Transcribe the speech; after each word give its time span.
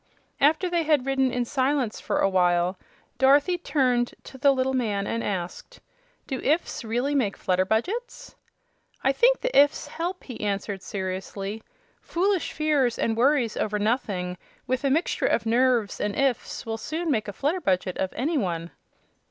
After 0.39 0.67
they 0.67 0.81
had 0.81 1.05
ridden 1.05 1.31
in 1.31 1.45
silence 1.45 1.99
for 2.01 2.17
a 2.17 2.27
while 2.27 2.75
Dorothy 3.19 3.55
turned 3.59 4.15
to 4.23 4.39
the 4.39 4.51
little 4.51 4.73
man 4.73 5.05
and 5.05 5.23
asked: 5.23 5.79
"Do 6.25 6.41
'ifs' 6.41 6.83
really 6.83 7.13
make 7.13 7.37
Flutterbudgets?" 7.37 8.33
"I 9.03 9.11
think 9.11 9.41
the 9.41 9.55
'ifs' 9.55 9.85
help," 9.85 10.23
he 10.23 10.41
answered 10.41 10.81
seriously. 10.81 11.61
"Foolish 12.01 12.51
fears, 12.51 12.97
and 12.97 13.15
worries 13.15 13.55
over 13.55 13.77
nothing, 13.77 14.39
with 14.65 14.83
a 14.83 14.89
mixture 14.89 15.27
of 15.27 15.45
nerves 15.45 16.01
and 16.01 16.15
ifs, 16.15 16.65
will 16.65 16.79
soon 16.79 17.11
make 17.11 17.27
a 17.27 17.31
Flutterbudget 17.31 17.97
of 17.97 18.11
any 18.13 18.39
one." 18.39 18.71